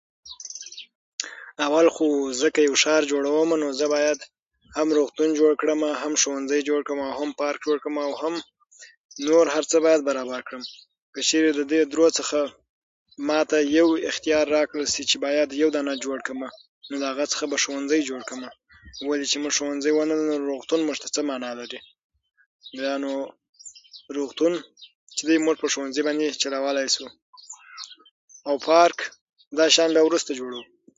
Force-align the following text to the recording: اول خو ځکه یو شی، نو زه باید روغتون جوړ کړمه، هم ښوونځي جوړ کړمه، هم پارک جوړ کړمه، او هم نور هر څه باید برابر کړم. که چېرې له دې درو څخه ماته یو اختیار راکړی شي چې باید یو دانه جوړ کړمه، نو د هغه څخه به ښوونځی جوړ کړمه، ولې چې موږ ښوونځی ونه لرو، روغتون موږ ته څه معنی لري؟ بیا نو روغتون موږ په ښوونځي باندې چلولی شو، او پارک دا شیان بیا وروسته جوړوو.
اول 1.67 1.87
خو 1.95 2.05
ځکه 2.41 2.59
یو 2.67 2.75
شی، 2.83 3.01
نو 3.61 3.67
زه 3.79 3.85
باید 3.95 4.19
روغتون 4.97 5.29
جوړ 5.39 5.53
کړمه، 5.61 5.89
هم 6.01 6.13
ښوونځي 6.21 6.59
جوړ 6.69 6.81
کړمه، 6.87 7.07
هم 7.19 7.29
پارک 7.39 7.59
جوړ 7.67 7.77
کړمه، 7.83 8.01
او 8.07 8.13
هم 8.23 8.33
نور 9.27 9.45
هر 9.55 9.63
څه 9.71 9.77
باید 9.85 10.01
برابر 10.09 10.41
کړم. 10.47 10.63
که 11.13 11.21
چېرې 11.29 11.51
له 11.59 11.63
دې 11.71 11.81
درو 11.91 12.07
څخه 12.19 12.39
ماته 13.29 13.57
یو 13.77 13.87
اختیار 14.09 14.45
راکړی 14.55 14.85
شي 14.93 15.03
چې 15.09 15.15
باید 15.25 15.59
یو 15.61 15.69
دانه 15.75 15.93
جوړ 16.05 16.17
کړمه، 16.27 16.49
نو 16.89 16.95
د 17.01 17.03
هغه 17.11 17.25
څخه 17.33 17.45
به 17.51 17.57
ښوونځی 17.63 17.99
جوړ 18.09 18.21
کړمه، 18.29 18.49
ولې 19.09 19.25
چې 19.31 19.37
موږ 19.43 19.53
ښوونځی 19.59 19.91
ونه 19.93 20.15
لرو، 20.27 20.47
روغتون 20.51 20.79
موږ 20.87 20.97
ته 21.03 21.07
څه 21.15 21.21
معنی 21.29 21.51
لري؟ 21.59 21.79
بیا 22.79 22.93
نو 23.03 23.13
روغتون 24.17 24.53
موږ 25.45 25.57
په 25.63 25.67
ښوونځي 25.73 26.01
باندې 26.05 26.39
چلولی 26.43 26.87
شو، 26.95 27.05
او 28.47 28.55
پارک 28.69 28.97
دا 29.57 29.65
شیان 29.73 29.89
بیا 29.95 30.03
وروسته 30.05 30.31
جوړوو. 30.39 30.65